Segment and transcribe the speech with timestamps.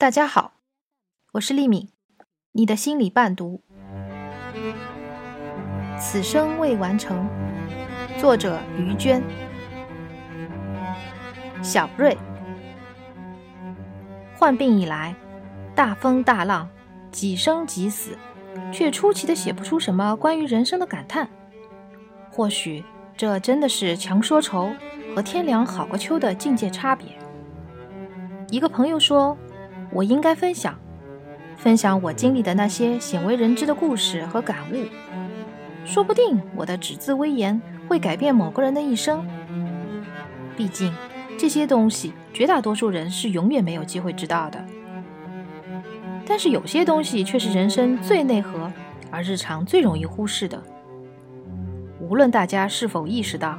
[0.00, 0.52] 大家好，
[1.32, 1.88] 我是丽敏，
[2.52, 3.64] 你的心理伴读。
[5.98, 7.28] 此生未完成，
[8.16, 9.20] 作者于娟。
[11.64, 12.16] 小瑞
[14.36, 15.16] 患病以来，
[15.74, 16.70] 大风大浪，
[17.10, 18.16] 几生几死，
[18.72, 21.28] 却出奇的写不出什么关于人生的感叹。
[22.30, 22.84] 或许
[23.16, 24.70] 这真的是强说愁
[25.16, 27.18] 和天凉好个秋的境界差别。
[28.48, 29.36] 一个朋友说，
[29.90, 30.78] 我应该分享，
[31.56, 34.84] 分享我经历的那些鲜为人知的故事和感悟。
[35.84, 39.26] 说不定我的只字微言会改变某个人的一生。
[40.56, 40.92] 毕竟
[41.38, 44.62] 这些东西，绝大多数人是永远没有机会知道的。
[46.26, 48.70] 但是有些东西却是人生最内核，
[49.10, 50.62] 而日常最容易忽视的。
[52.00, 53.58] 无论大家是否意识到，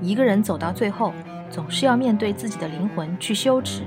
[0.00, 1.12] 一个人走到最后，
[1.50, 3.82] 总是要面对自己的灵魂去羞耻。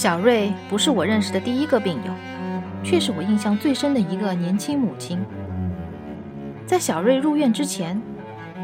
[0.00, 2.12] 小瑞不是我认识的第一个病友，
[2.82, 5.22] 却是我印象最深的一个年轻母亲。
[6.64, 8.00] 在小瑞入院之前，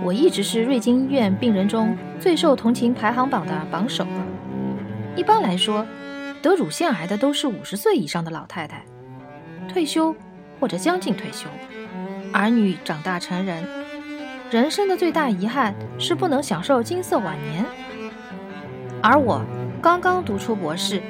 [0.02, 4.06] 我一直是瑞金医院病人中最受同情排行榜的榜首。
[5.14, 5.86] 一般来说，
[6.40, 8.82] 得乳腺癌的都是五十岁以上的老太太，
[9.68, 10.16] 退休
[10.58, 11.50] 或者将近退休，
[12.32, 13.62] 儿女长大成人，
[14.50, 17.62] 人生的最大遗憾是不能享受金色晚年。
[19.02, 19.42] 而我
[19.82, 21.02] 刚刚读出博士，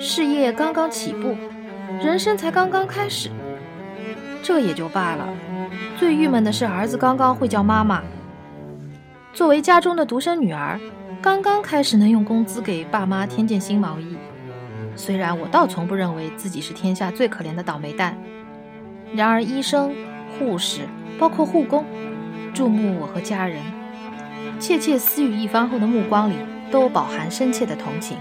[0.00, 1.36] 事业刚刚起步，
[2.00, 3.30] 人生才刚刚开始，
[4.44, 5.28] 这也就罢了。
[5.98, 8.00] 最郁闷的是，儿子刚刚会叫妈妈。
[9.32, 10.78] 作为家中的独生女儿，
[11.20, 14.16] 刚刚开始能用工资给爸妈添件新毛衣。
[14.94, 18.16] 虽然我倒从不认为自己是天下最可怜的倒霉蛋，
[19.12, 19.92] 然而医生、
[20.38, 20.82] 护士，
[21.18, 21.84] 包括护工，
[22.54, 23.60] 注目我和家人，
[24.60, 26.34] 窃窃私语一番后的目光里，
[26.70, 28.16] 都饱含深切的同情。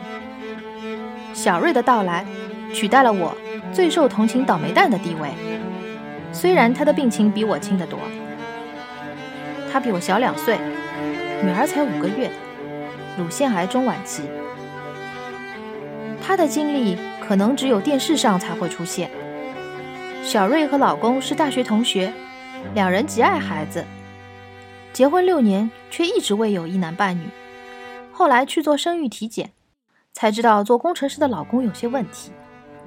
[1.38, 2.26] 小瑞的到来，
[2.74, 3.38] 取代了我
[3.72, 5.30] 最受同情倒霉蛋的地位。
[6.34, 8.00] 虽然他的病情比我轻得多，
[9.72, 10.58] 他比我小两岁，
[11.44, 12.32] 女儿才五个月，
[13.20, 14.24] 乳腺癌中晚期。
[16.26, 19.12] 他的经历可能只有电视上才会出现。
[20.24, 22.12] 小瑞和老公是大学同学，
[22.74, 23.86] 两人极爱孩子，
[24.92, 27.30] 结婚六年却一直未有一男半女。
[28.12, 29.52] 后来去做生育体检，
[30.18, 32.32] 才知道做工程师的老公有些问题，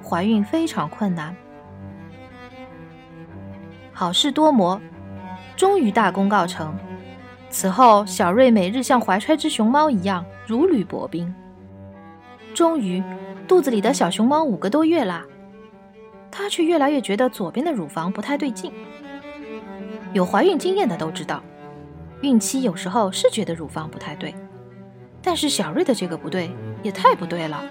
[0.03, 1.33] 怀孕非常困难。
[3.93, 4.81] 好事多磨，
[5.55, 6.77] 终于大功告成。
[7.49, 11.33] 此后，小瑞每日像怀揣只熊猫一样如履薄冰。
[12.53, 13.01] 终于，
[13.47, 15.25] 肚子里的小熊猫五个多月啦，
[16.29, 18.73] 她却越来越觉得左边的乳房不太对劲。
[20.11, 21.41] 有怀孕经验的都知道，
[22.23, 24.35] 孕期有时候是觉得乳房不太对，
[25.21, 26.51] 但是小瑞的这个不对
[26.81, 27.63] 也太不对了。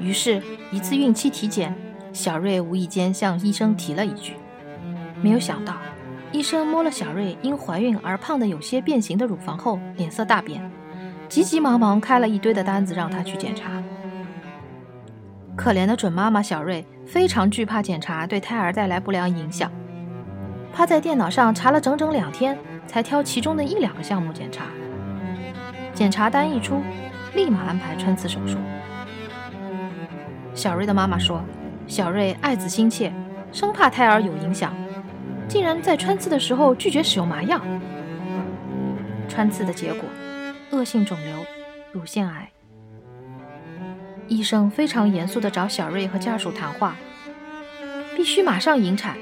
[0.00, 1.74] 于是，一次孕期体检，
[2.12, 4.34] 小瑞无意间向医生提了一句。
[5.22, 5.74] 没有想到，
[6.32, 10.70] 医生摸了小瑞因怀孕而胖的有些变形的乳房后，脸色大变，
[11.28, 13.82] 急急忙忙开了一堆的单子让他去检查。
[15.56, 19.72] 可怜的准妈妈小瑞非常惧怕检查对胎儿带来不良影响，
[20.72, 24.66] 趴在电脑上查了整整两天，才挑其中的一两个项目检查。
[25.96, 26.82] 检查单一出，
[27.34, 28.58] 立马安排穿刺手术。
[30.54, 31.42] 小瑞的妈妈说
[31.88, 33.10] ：“小瑞爱子心切，
[33.50, 34.74] 生怕胎儿有影响。”
[35.48, 37.58] 竟然在穿刺的时候拒绝使用麻药。
[39.26, 40.02] 穿刺的结果，
[40.70, 41.34] 恶性肿瘤，
[41.92, 42.50] 乳腺癌。
[44.28, 46.94] 医生非常严肃地找小瑞和家属谈话，
[48.14, 49.16] 必须马上引产，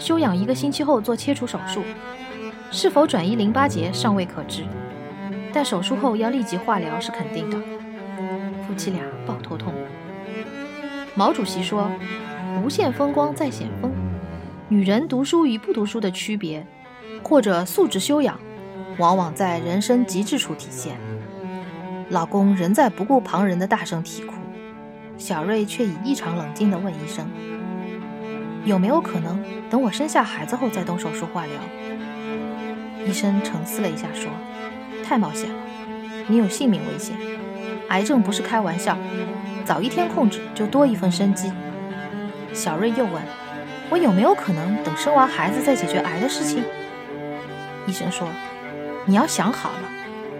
[0.00, 1.84] 休养一个星期后做切除手术。
[2.72, 4.64] 是否转移淋巴结尚未可知，
[5.52, 7.58] 但手术后要立即化疗是肯定的。
[8.66, 9.78] 夫妻俩抱头痛哭。
[11.14, 11.90] 毛主席说
[12.62, 13.92] ：“无限风光在险峰。”
[14.68, 16.66] 女人读书与不读书的区别，
[17.22, 18.38] 或者素质修养，
[18.98, 20.96] 往往在人生极致处体现。
[22.10, 24.34] 老公仍在不顾旁人的大声啼哭，
[25.16, 27.26] 小瑞却以异常冷静地问医生
[28.64, 31.54] ：“有没有可能等我生下孩子后再动手术化疗？”
[33.06, 34.30] 医生沉思了一下说
[35.08, 35.56] ：“太冒险了，
[36.26, 37.16] 你有性命危险。
[37.88, 38.98] 癌症不是开玩笑，
[39.64, 41.50] 早一天控制就多一份生机。”
[42.52, 43.22] 小瑞又问。
[43.90, 46.62] 我有没有可能等生完孩子再解决癌的事情？
[47.86, 48.28] 医生说
[49.08, 49.88] ：“你要想好了，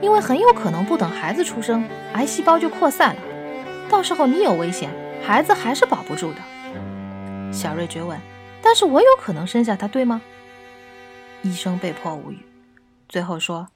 [0.03, 1.83] 因为很有可能不等孩子出生，
[2.13, 3.23] 癌细胞就扩散了，
[3.89, 4.91] 到时候你有危险，
[5.27, 6.41] 孩子还是保不住的。”
[7.51, 8.21] 小瑞追问
[8.61, 10.21] ：“但是我有可能生下他，对吗？”
[11.41, 12.41] 医生被迫无语，
[13.09, 13.67] 最后说：“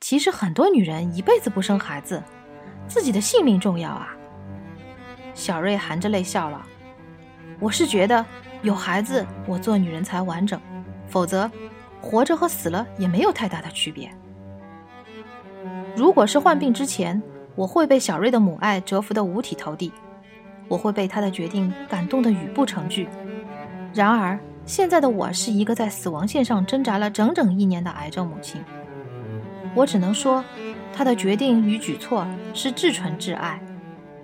[0.00, 2.22] 其实很多女人一辈子不生孩子，
[2.88, 4.08] 自己的性命重要啊。”
[5.34, 6.66] 小瑞含着泪笑了。
[7.60, 8.24] 我是觉得
[8.62, 10.58] 有孩子，我做女人才完整，
[11.06, 11.50] 否则
[12.00, 14.10] 活着和死了也没有太大的区别。
[15.94, 17.22] 如果是患病之前，
[17.54, 19.92] 我会被小瑞的母爱折服得五体投地，
[20.68, 23.06] 我会被她的决定感动得语不成句。
[23.92, 28.62] 然而，现在的我是一个在死亡线上挣扎了整整一年的癌症母亲。
[29.74, 30.44] 我只能说，
[30.92, 33.60] 他的决定与举措是至纯至爱，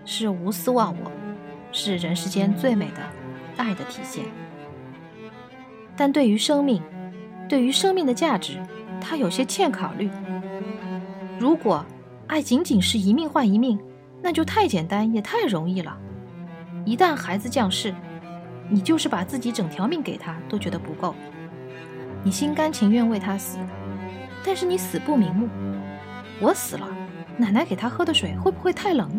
[0.04, 1.10] 是无私忘我，
[1.72, 3.02] 是人世间最美的
[3.56, 4.24] 爱的体现。
[5.96, 6.82] 但对于生命，
[7.48, 8.60] 对于生命的价值，
[9.00, 10.10] 他有些欠考虑。
[11.38, 11.84] 如果
[12.26, 13.78] 爱仅仅是一命换一命，
[14.20, 15.96] 那就太简单也太容易了。
[16.84, 17.94] 一旦孩子降世，
[18.68, 21.14] 你就是把自己整条命给他都觉得不够，
[22.24, 23.58] 你心甘情愿为他死，
[24.46, 25.48] 但是你死不瞑目。
[26.40, 26.88] 我死了，
[27.36, 29.10] 奶奶给他喝的水会不会太冷？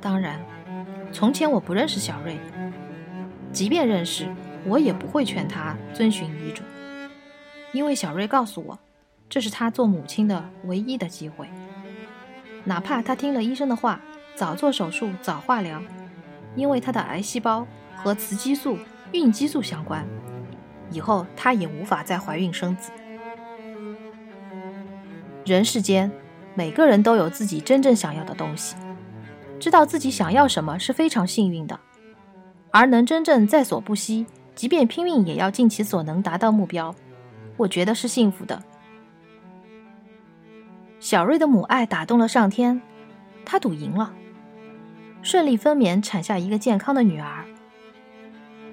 [0.00, 0.40] 当然，
[1.12, 2.38] 从前我不认识小瑞，
[3.52, 4.26] 即便认识，
[4.64, 6.62] 我也不会劝他遵循遗嘱，
[7.72, 8.78] 因为小瑞告诉我，
[9.28, 11.46] 这是他做母亲的唯一的机会，
[12.64, 14.00] 哪怕他听了医生的话，
[14.34, 15.82] 早做手术，早化疗，
[16.56, 17.66] 因为他的癌细胞。
[17.96, 18.76] 和雌激素、
[19.12, 20.04] 孕激素相关，
[20.90, 22.90] 以后她也无法再怀孕生子。
[25.44, 26.10] 人世间，
[26.54, 28.76] 每个人都有自己真正想要的东西，
[29.60, 31.78] 知道自己想要什么是非常幸运的，
[32.70, 34.24] 而能真正在所不惜，
[34.54, 36.94] 即便拼命也要尽其所能达到目标，
[37.58, 38.62] 我觉得是幸福的。
[40.98, 42.80] 小瑞的母爱打动了上天，
[43.44, 44.14] 他赌赢了，
[45.20, 47.44] 顺利分娩产下一个健康的女儿。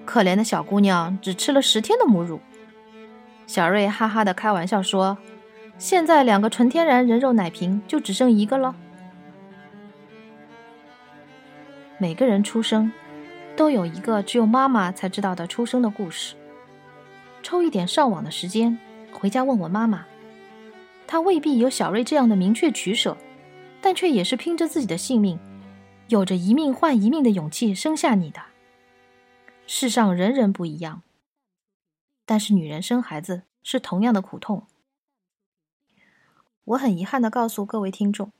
[0.05, 2.39] 可怜的小姑娘只吃了十天的母乳，
[3.45, 5.17] 小瑞哈哈的开玩笑说
[5.81, 8.75] ：“现在两个纯天然人肉奶瓶就只剩一个了。”
[11.97, 12.91] 每个人出生
[13.57, 16.35] 都有一个只有妈妈才知道的出生的故事。
[17.41, 18.77] 抽一点上网的时间，
[19.11, 20.05] 回家问问妈妈，
[21.07, 23.17] 她未必有小瑞这样的明确取舍，
[23.81, 25.39] 但却也是拼着自己的性命，
[26.09, 28.39] 有着一命换一命的勇气生下你的。
[29.65, 31.01] 世上人人不一样，
[32.27, 34.67] 但是女人生孩子是同样的苦痛。
[36.63, 38.31] 我很遗憾的告诉各位听众，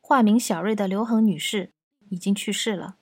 [0.00, 1.72] 化名小瑞的刘恒女士
[2.08, 2.96] 已经去世了。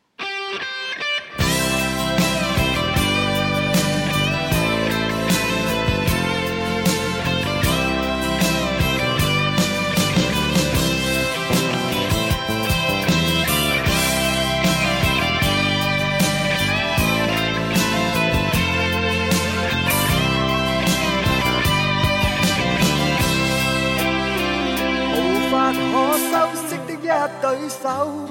[27.41, 28.29] 对手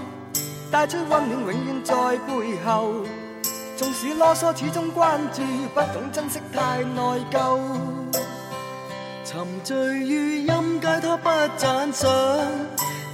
[0.71, 1.93] 带出温暖，永远在
[2.27, 3.03] 背后。
[3.75, 5.41] 纵使啰嗦，始终关注，
[5.73, 7.01] 不懂珍惜，太内
[7.31, 7.59] 疚。
[9.23, 12.09] 沉醉于音阶，他不赞赏。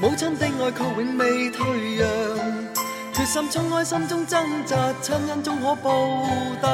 [0.02, 2.08] 母亲的爱却永未退让。
[3.14, 5.92] 决心冲开心中挣扎，亲恩终可报
[6.62, 6.68] 答。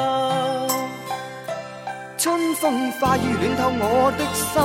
[2.17, 4.61] 春风化雨暖透我的心，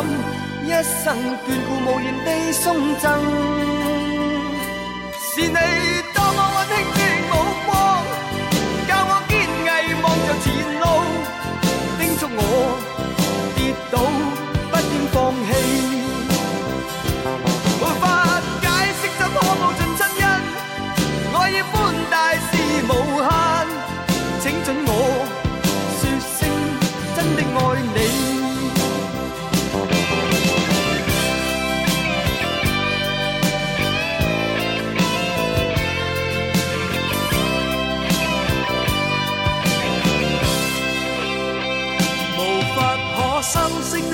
[0.67, 1.17] 一生
[1.47, 3.05] 眷顾无言地送赠。
[5.21, 6.04] 是你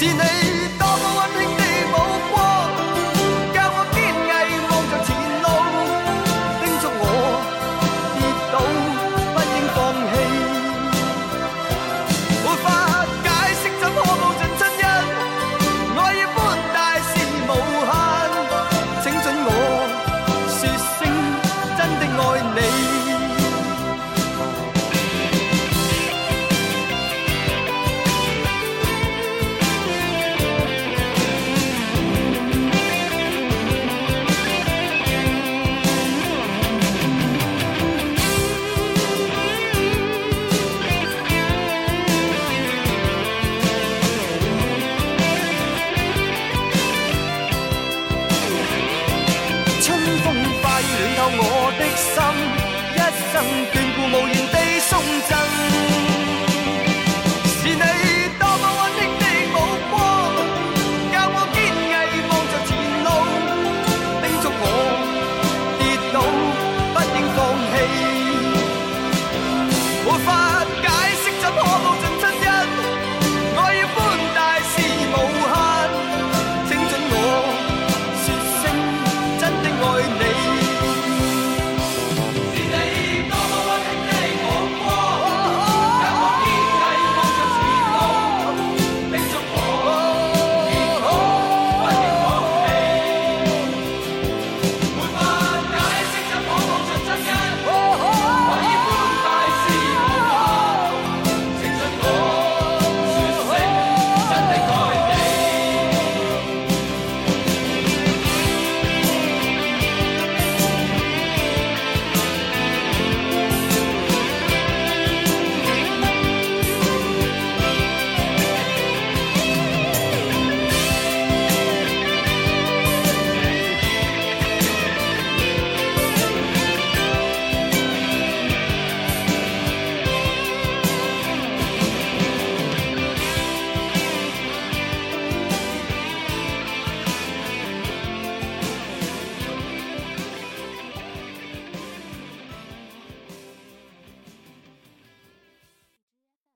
[0.00, 1.59] 是你多么温馨。